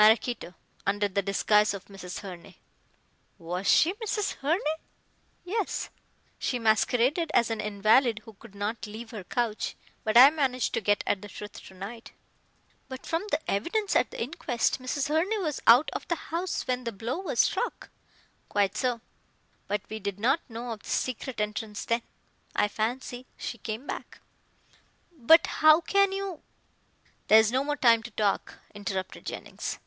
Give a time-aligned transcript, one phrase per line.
[0.00, 0.54] "Maraquito,
[0.86, 2.20] under the disguise of Mrs.
[2.20, 2.54] Herne."
[3.36, 4.34] "Was she Mrs.
[4.34, 4.60] Herne?"
[5.44, 5.90] "Yes.
[6.38, 10.80] She masqueraded as an invalid who could not leave her couch, but I managed to
[10.80, 12.12] get at the truth to night."
[12.88, 15.08] "But from the evidence at the inquest, Mrs.
[15.08, 17.90] Herne was out of the house when the blow was struck."
[18.48, 19.00] "Quite so:
[19.66, 22.02] But we did not know of this secret entrance then.
[22.54, 24.20] I fancy she came back"
[25.18, 26.42] "But how can you"
[27.26, 29.80] "There's no more time to talk," interrupted Jennings.